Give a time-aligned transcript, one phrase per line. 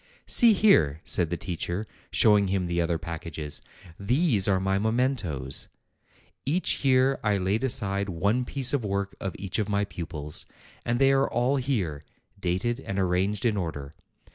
[0.25, 3.61] "See here," said the teacher, showing him the other packages;
[3.99, 5.67] "these are my mementoes.
[6.43, 10.47] Each year I laid aside one piece of work of each of my pupils;
[10.83, 12.03] and they are all here,
[12.39, 13.93] dated and arranged in order.